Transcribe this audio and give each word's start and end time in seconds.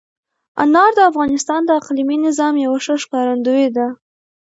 انار 0.63 0.91
د 0.95 0.99
افغانستان 1.11 1.61
د 1.65 1.69
اقلیمي 1.79 2.17
نظام 2.27 2.53
یوه 2.65 2.79
ښه 2.85 2.95
ښکارندوی 3.03 3.65
ده. 3.75 3.87